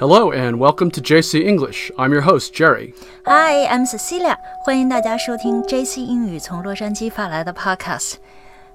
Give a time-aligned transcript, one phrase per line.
[0.00, 1.90] Hello and welcome to JC English.
[1.98, 2.94] I'm your host, Jerry.
[3.24, 4.36] Hi, I'm Cecilia.
[4.64, 8.14] 欢迎大家收听 JC 英语从洛杉矶发来的 Podcast。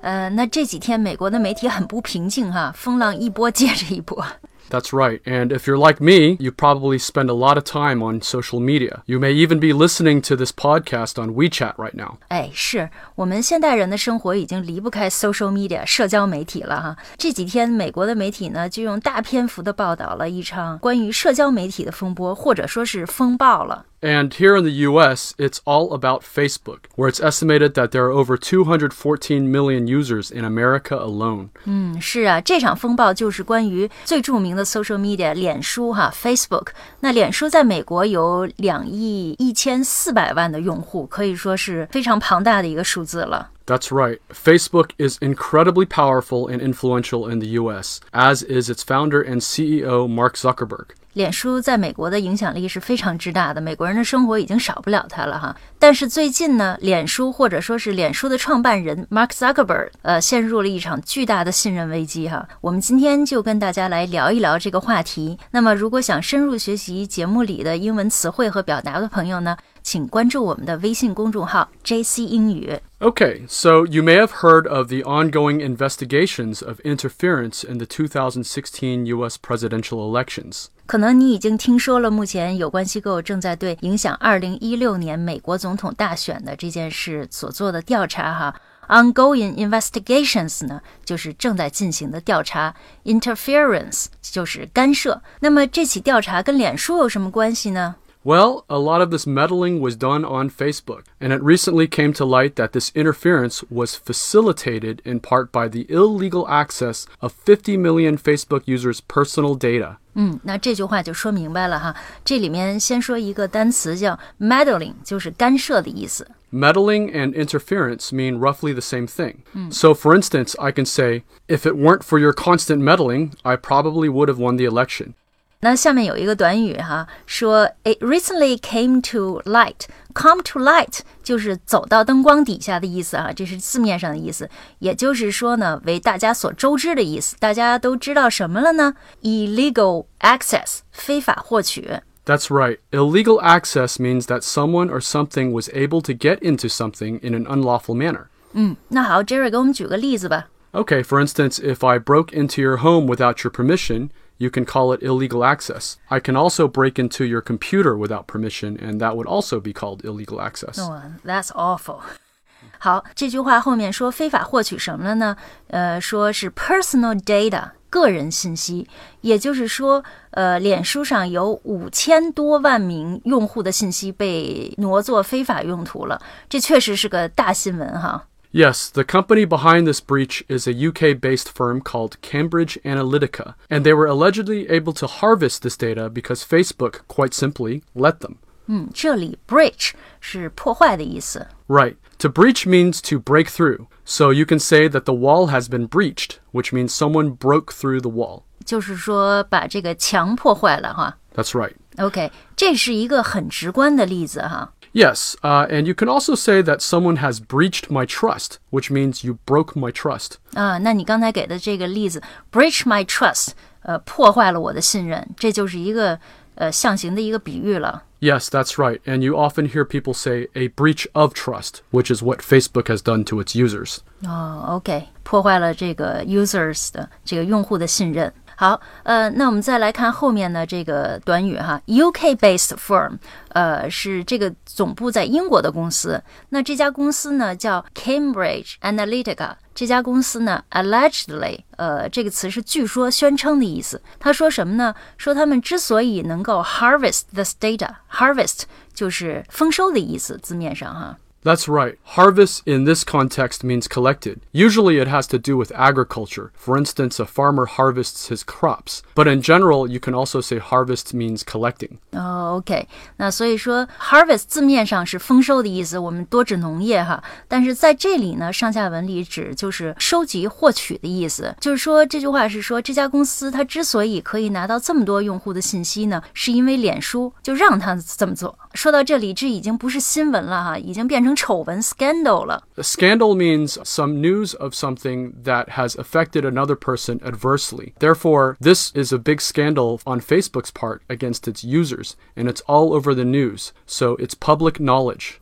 [0.01, 4.21] 呃，那这几天美国的媒体很不平静哈，风浪一波接着一波。
[4.70, 5.20] That's right.
[5.24, 9.02] And if you're like me, you probably spend a lot of time on social media.
[9.06, 12.18] You may even be listening to this podcast on WeChat right now.
[12.28, 16.96] 哎，是我们现代人的生活已经离不开 social media 社交媒体了哈。
[17.16, 23.86] 这几天美国的媒体呢，就用大篇幅的报道了一场关于社交媒体的风波，或者说是风暴了。
[24.02, 28.12] And here in the US, it's all about Facebook, where it's estimated that there are
[28.12, 31.48] over 214 million users in America alone.
[31.64, 36.68] 嗯，是啊，这场风暴就是关于最着名的 social media 脸书哈 Facebook。
[37.00, 43.50] 那脸书在美国有两亿一千四百万的用户，可以说是非常庞大的一个数字了。
[43.66, 44.18] That's right.
[44.32, 50.08] Facebook is incredibly powerful and influential in the US, as is its founder and CEO
[50.08, 50.86] Mark Zuckerberg.
[51.14, 55.56] 脸书在美国的影响力是非常之大的，美国人的生活已经少不了它了哈。
[55.78, 62.48] 但是最近呢，脸书或者说是脸书的创办人 Mark Zuckerberg，呃，陷入了一场巨大的信任危机哈。
[62.60, 65.36] 我们今天就跟大家来聊一聊这个话题。
[65.50, 72.78] 那么，如果想深入学习节目里的英文词汇和表达的朋友呢， 请关注我们的微信公众号 JC 英语。
[73.00, 79.36] Okay, so you may have heard of the ongoing investigations of interference in the 2016 US
[79.36, 80.66] presidential elections.
[80.86, 88.54] 可能你已经听说了，目前有关机构正在对影响2016年美国总统大选的这件事所做的调查哈。
[88.88, 92.72] Ongoing investigations 呢，就是正在进行的调查；
[93.04, 95.20] interference 就是干涉。
[95.40, 102.24] 那么这起调查跟脸书有什么关系呢 ？Well, a lot of this meddling was done on Facebook, and it recently came to
[102.26, 108.18] light that this interference was facilitated in part by the illegal access of 50 million
[108.18, 109.96] Facebook users' personal data.
[110.14, 111.94] 嗯，那这句话就说明白了哈。
[112.24, 116.26] 这里面先说一个单词叫 meddling，就是干涉的意思。
[116.52, 119.36] Meddling and interference mean roughly the same thing.
[119.70, 124.08] So, for instance, I can say, if it weren't for your constant meddling, I probably
[124.08, 125.14] would have won the election.
[125.62, 134.48] 那下面有一个短语哈，说 it recently came to light。come to light 就是走到灯光底下的意思啊，这是字面上的意思。
[134.78, 137.36] 也就是说呢，为大家所周知的意思。
[137.40, 138.94] 大家都知道什么了呢？
[139.22, 141.88] illegal access 非法获取。
[142.24, 142.78] That's right.
[142.92, 147.46] Illegal access means that someone or something was able to get into something in an
[147.46, 148.26] unlawful manner.
[148.52, 150.48] 嗯，那好，Jerry 给我们举个例子吧。
[150.72, 154.10] Okay, for instance, if I broke into your home without your permission,
[154.42, 155.94] you can call it illegal access.
[156.08, 160.04] I can also break into your computer without permission, and that would also be called
[160.04, 160.78] illegal access.
[160.78, 162.00] Oh, that's awful.
[162.78, 165.36] 好，这句话后面说非法获取什么了呢？
[165.68, 168.88] 呃，说是 personal data 个人信息，
[169.20, 178.26] 也就是说，呃，脸书上有五千多万名用户的信息被挪作非法用途了，这确实是个大新闻哈。
[178.52, 183.84] Yes, the company behind this breach is a UK based firm called Cambridge Analytica, and
[183.84, 188.36] they were allegedly able to harvest this data because Facebook, quite simply, let them.
[188.66, 191.46] 嗯，这里 breach 是破坏的意思。
[191.68, 191.96] Right.
[192.18, 193.86] To breach means to break through.
[194.04, 198.00] So you can say that the wall has been breached, which means someone broke through
[198.00, 198.42] the wall.
[198.64, 201.16] 就是说把这个墙破坏了哈。
[201.34, 201.74] That's right.
[201.98, 204.72] OK，这是一个很直观的例子哈。
[204.92, 209.22] Yes, uh, and you can also say that someone has breached my trust, which means
[209.22, 210.36] you broke my trust.
[210.54, 213.50] 啊，那你刚才给的这个例子，breach my trust，
[213.82, 216.18] 呃，破坏了我的信任，这就是一个
[216.54, 218.04] 呃象形的一个比喻了。
[218.20, 218.98] Yes, that's right.
[219.04, 223.00] And you often hear people say a breach of trust, which is what Facebook has
[223.00, 223.98] done to its users.
[224.24, 228.32] 哦，OK，破坏了这个 users 的这个用户的信任。
[228.55, 233.17] 好，呃，那我们再来看后面的这个短语哈，UK-based firm，
[233.49, 236.21] 呃，是这个总部在英国的公司。
[236.49, 244.01] 那这家公司呢叫 Cambridge Analytica，这家公司呢 allegedly，呃，这个词是据说、宣称的意思。
[244.19, 244.93] 他说什么呢？
[245.17, 248.61] 说他们之所以能够 harvest this data，harvest
[248.93, 251.17] 就是丰收的意思，字面上哈。
[251.44, 251.96] That's right.
[252.16, 254.40] Harvest in this context means collected.
[254.52, 256.50] Usually it has to do with agriculture.
[256.54, 259.02] For instance, a farmer harvests his crops.
[259.14, 261.98] But in general, you can also say harvest means collecting.
[262.10, 267.22] 哦、o k 那所以说 harvest 字面上是丰收的意思，我们多指农业哈。
[267.46, 271.54] 但是在这里呢，上下文里指就是收集、获取的意思。
[271.60, 278.58] 就是说这句话是说这家公司它之所以可以拿到这么多用户的信息呢，是因为脸书就让它这么做。
[278.74, 282.62] 说到这里，这已经不是新闻了哈，已经变成丑闻 scandal 了。
[282.76, 287.92] A scandal means some news of something that has affected another person adversely.
[287.98, 292.92] Therefore, this is a big scandal on Facebook's part against its users, and it's all
[292.92, 295.40] over the news, so it's public knowledge.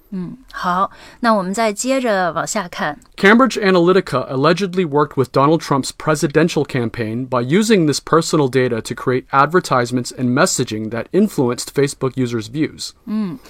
[0.53, 0.91] 好，
[1.21, 2.99] 那我们再接着往下看。
[3.17, 8.95] Cambridge Analytica allegedly worked with Donald Trump's presidential campaign by using this personal data to
[8.95, 12.93] create advertisements and messaging that influenced Facebook users' views.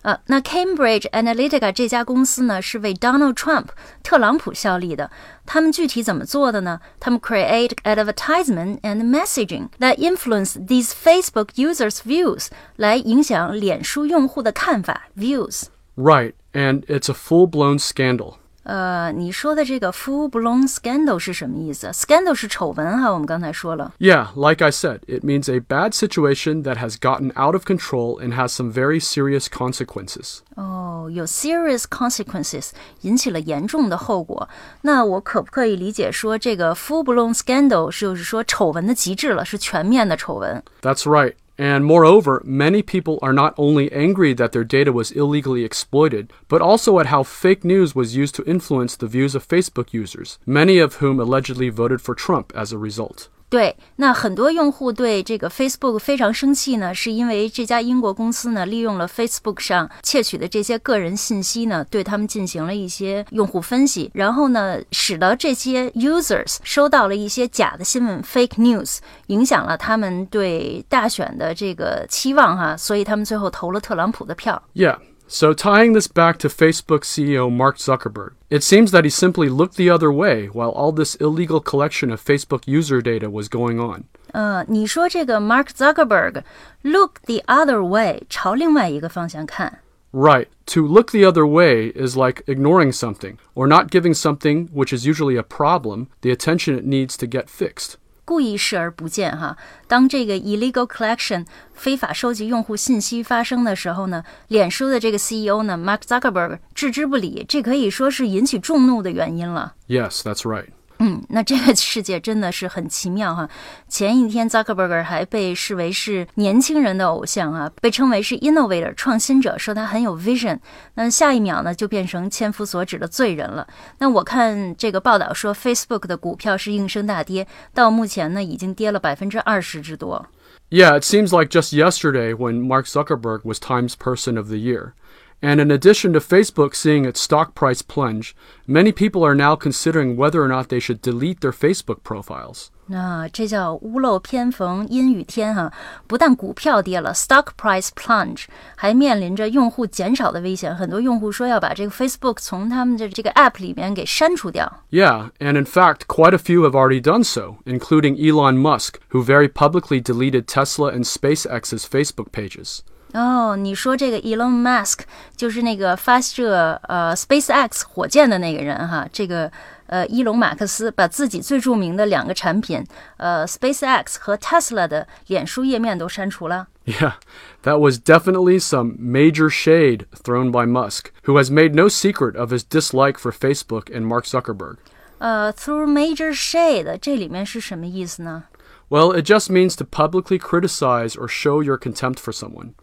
[0.03, 3.67] 呃，那 Cambridge Analytica 这家公司呢，是为 Donald Trump
[4.03, 5.11] 特朗普效力的。
[5.45, 6.81] 他们具体怎么做的呢？
[6.99, 15.67] 他们 create advertisement and messaging that influence these Facebook users' views，来影响脸书用户的看法 views。
[16.01, 18.35] Right, and it's a full blown scandal.
[18.65, 21.87] 呃，你说的这个 full blown scandal 是什么意思？
[21.93, 23.95] scandal 是丑闻哈，我们刚才说了。
[24.01, 28.21] Yeah, like I said, it means a bad situation that has gotten out of control
[28.21, 30.41] and has some very serious consequences.
[30.57, 32.71] 哦，有 serious consequences，
[33.03, 34.49] 引起了严重的后果。
[34.83, 40.61] 那我可不可以理解说，这个 full blown scandal 就是说丑闻的极致了，是全面的丑闻？
[40.83, 41.35] That's right.
[41.62, 46.60] And moreover, many people are not only angry that their data was illegally exploited, but
[46.60, 50.80] also at how fake news was used to influence the views of Facebook users, many
[50.80, 53.30] of whom allegedly voted for Trump as a result.
[53.52, 74.64] 对，那很多用户对这个 Facebook 非常生气呢，是因为这家英国公司呢，利用了 Facebook 上窃取的这些个人信息呢，对他们进行了一些用户分析，然后呢，使得这些 users 收到了一些假的新闻 fake news，影响了他们对大选的这个期望哈，所以他们最后投了特朗普的票。
[74.74, 74.98] Yeah.
[75.31, 79.77] So, tying this back to Facebook CEO Mark Zuckerberg, it seems that he simply looked
[79.77, 84.05] the other way while all this illegal collection of Facebook user data was going on.
[84.33, 86.43] 呃，你说这个 Mark Zuckerberg
[86.83, 89.81] look the other way，朝另外一个方向看。
[90.13, 90.47] Right.
[90.67, 95.05] To look the other way is like ignoring something, or not giving something, which is
[95.07, 97.97] usually a problem, the attention it needs to get fixed.
[98.32, 99.58] 故意视而不见哈。
[99.90, 109.74] 当这个 illegal collection 非法收集用户信息发生的时候呢，脸书的这个 CEO 呢，Mark Zuckerberg 置之不理，这可以说是引起众怒的原因了。
[109.90, 110.68] Yes, that's right.
[111.04, 113.50] 嗯，那这个世界真的是很奇妙哈。
[113.88, 120.60] 前一天 Zuckerberg 还被视为是年轻人的偶像啊，被称为是 innovator 创新者，说他很有 vision。
[120.94, 123.68] 那下一秒呢，就变成千夫所指的罪人了。
[123.98, 130.28] 那我看这个报道说，Facebook 的股票是应声大跌，到目前呢已经跌了百分之二十之多。
[130.70, 134.94] Yeah, it seems like just yesterday when Mark Zuckerberg was Times Person of the Year.
[135.43, 138.35] And in addition to Facebook seeing its stock price plunge,
[138.67, 142.69] many people are now considering whether or not they should delete their Facebook profiles.
[142.87, 145.71] 那这叫屋漏偏逢阴雨天哈、
[146.07, 148.47] 不但股票跌了，stock price plunge，
[148.77, 150.75] 还面临着用户减少的危险。
[150.75, 154.85] 很多用户说要把这个 Facebook 从他们的这个 app 里面给删除掉。
[154.91, 159.23] Yeah, and in fact, quite a few have already done so, including Elon Musk, who
[159.23, 162.81] very publicly deleted Tesla and SpaceX's Facebook pages.
[163.13, 165.01] 哦，你说这个 Elon Musk
[165.37, 169.51] 就是那个发射呃 SpaceX 火箭的那个人哈，这个
[169.87, 172.85] 呃伊隆马克思把自己最着名的两个产品
[173.17, 176.67] 呃 SpaceX 和 Tesla 的脸书页面都删除了。
[176.85, 177.15] Yeah,
[177.63, 182.53] that was definitely some major shade thrown by Musk, who has made no secret of
[182.53, 184.77] his dislike for Facebook and Mark Zuckerberg.
[185.19, 188.45] 呃，through major shade 这里面是什么意思呢？
[188.91, 192.75] Well, it just means to publicly criticize or show your contempt for someone.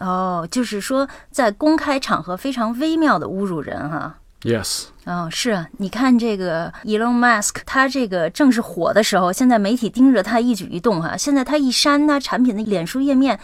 [0.00, 4.16] 哦，就是说在公开场合非常微妙的侮辱人哈。
[4.42, 4.84] Yes.
[5.06, 11.16] 哦，是啊，你看这个 Elon Musk，他这个正是火的时候，现在媒体盯着他一举一动哈。
[11.16, 13.40] 现在他一删他产品的脸书页面，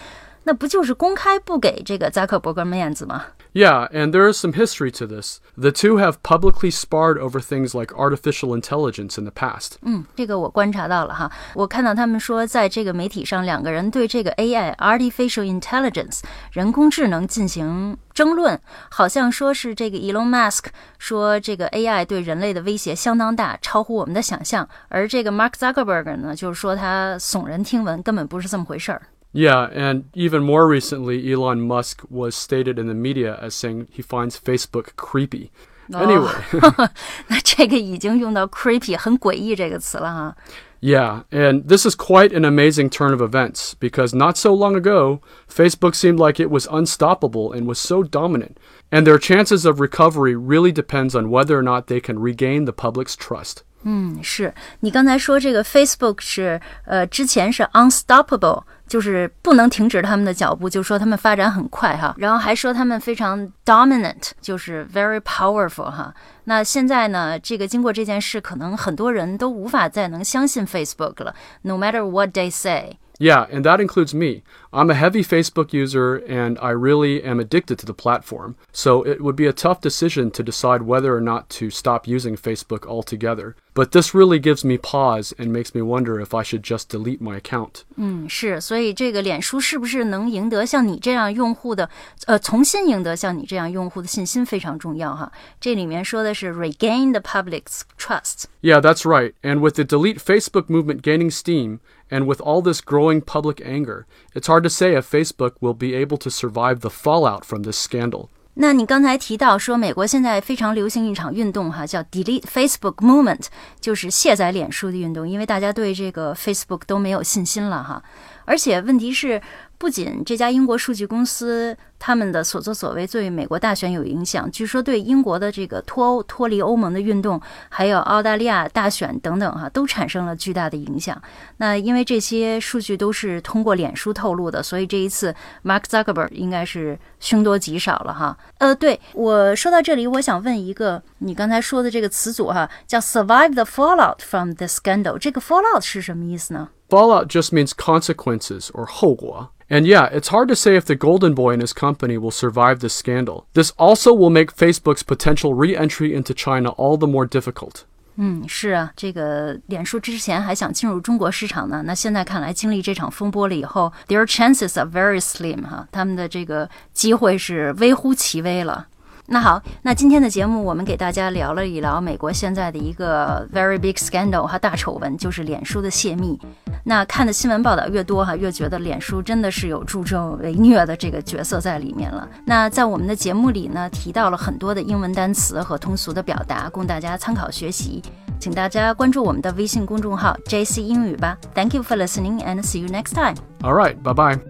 [0.50, 3.24] 那不就是公开不给这个扎克伯格面子吗？
[3.54, 5.40] Yeah, and there is some history to this.
[5.58, 9.76] The two have publicly sparred over things like artificial intelligence in the past.
[9.82, 16.20] 嗯，这个我观察到了哈，我看到他们说，在这个媒体上，两个人对这个 AI artificial intelligence
[16.52, 20.66] 人工智能进行争论，好像说是这个 Elon Musk
[21.00, 29.04] 说这个 AI 对人类的威胁相当大，超乎我们的想象，而这个 Mark Zuckerberg 呢，就是说他耸人听闻，根本不是这么回事儿。
[29.32, 34.02] Yeah, and even more recently, Elon Musk was stated in the media as saying he
[34.02, 35.52] finds Facebook creepy.
[35.94, 36.32] Anyway,
[37.28, 40.36] 那这个已经用到 creepy 很诡异这个词了哈。
[40.82, 45.20] yeah, and this is quite an amazing turn of events because not so long ago,
[45.50, 48.58] Facebook seemed like it was unstoppable and was so dominant,
[48.92, 52.74] and their chances of recovery really depends on whether or not they can regain the
[52.74, 53.64] public's trust.
[53.84, 66.14] 嗯，是你刚才说这个 Facebook 是呃之前是 unstoppable， 就是不能停止他们的脚步，就说他们发展很快哈，然后还说他们非常 dominant，就是 very powerful 哈。
[66.46, 74.44] 那现在呢，这个经过这件事，可能很多人都无法再能相信 Facebook 了，no matter what they say。Yeah, and that includes me.
[74.72, 78.56] I'm a heavy Facebook user and I really am addicted to the platform.
[78.72, 82.36] So it would be a tough decision to decide whether or not to stop using
[82.36, 83.56] Facebook altogether.
[83.74, 87.20] But this really gives me pause and makes me wonder if I should just delete
[87.20, 87.84] my account.
[87.98, 91.90] 嗯，是，所以这个脸书是不是能赢得像你这样用户的，
[92.26, 95.30] 呃，重新赢得像你这样用户的信心非常重要哈。
[95.60, 98.46] 这里面说的是 regain the public's trust.
[98.62, 99.34] Yeah, that's right.
[99.44, 101.80] And with the delete Facebook movement gaining steam,
[102.10, 105.96] and with all this growing public anger, it's hard to say if Facebook will be
[105.96, 108.28] able to survive the fallout from this scandal.
[108.58, 113.48] 那你刚才提到说，美国现在非常流行一场运动哈，叫 Delete Facebook Movement，
[113.82, 118.02] 就是卸载脸书的运动，因为大家对这个 Facebook 都没有信心了哈。
[118.51, 119.41] 而且问题是，
[119.79, 131.23] 不仅这家英国数据公司他们的所作所为对美国大选有影响，据说对英国的这个脱欧、脱离欧盟的运动，还有澳大利亚大选等等哈，都产生了巨大的影响。
[131.59, 138.37] 那因为这些数据都是通过脸书透露的，所以这一次 Mark Zuckerberg 应该是凶多吉少了哈。
[138.59, 149.50] 呃，对我说到这里，我想问一个，你刚才说的这个词组哈，叫 survive the fallout from the scandal，这个 fallout 是什么意思呢 ？Fallout just means consequences or 后果.
[149.68, 152.82] And yeah, it's hard to say if the Golden Boy and his company will survive
[152.82, 153.46] this scandal.
[153.54, 157.84] This also will make Facebook's potential re entry into China all the more difficult.
[158.18, 168.88] 嗯，是啊，这个脸书之前还想进入中国市场呢，那现在看来经历这场风波了以后，their chances are very slim 哈，他们的这个机会是微乎其微了。
[169.33, 176.37] 那好，那今天的节目我们给大家聊了一聊美国现在的一个 very big scandal 哈大丑闻，就是脸书的泄密。
[176.83, 182.29] 那看的新闻报道越多哈，越觉得脸书真的是有助纣为虐的这个角色在里面了。
[182.45, 188.03] 那在我们的节目里呢，提到了很多的英文单词和通俗的表达，供大家参考学习。
[188.41, 191.39] 请大家关注我们的微信公众号 JC 英语吧。
[191.55, 193.37] Thank you for listening and see you next time.
[193.63, 194.50] All right, bye bye.